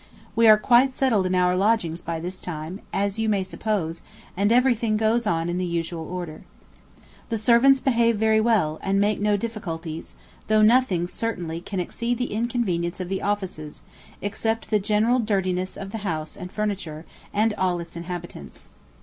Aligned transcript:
We 0.35 0.47
are 0.47 0.57
quite 0.57 0.95
settled 0.95 1.27
in 1.27 1.35
our 1.35 1.55
lodgings 1.55 2.01
by 2.01 2.19
this 2.19 2.41
time, 2.41 2.81
as 2.91 3.19
you 3.19 3.29
may 3.29 3.43
suppose, 3.43 4.01
and 4.35 4.51
everything 4.51 4.97
goes 4.97 5.27
on 5.27 5.47
in 5.47 5.59
the 5.59 5.63
usual 5.65 6.07
order. 6.07 6.41
The 7.29 7.37
servants 7.37 7.79
behave 7.79 8.15
very 8.17 8.41
well, 8.41 8.79
and 8.81 8.99
make 8.99 9.21
no 9.21 9.37
difficulties, 9.37 10.15
though 10.47 10.63
nothing 10.63 11.05
certainly 11.05 11.61
can 11.61 11.79
exceed 11.79 12.17
the 12.17 12.33
inconvenience 12.33 12.99
of 12.99 13.09
the 13.09 13.21
offices, 13.21 13.83
except 14.23 14.71
the 14.71 14.79
general 14.79 15.19
dirtiness 15.19 15.77
of 15.77 15.91
the 15.91 15.99
house 15.99 16.35
and 16.35 16.51
furniture, 16.51 17.05
and 17.31 17.53
all 17.53 17.79
its 17.79 17.95
inhabitants. 17.95 18.69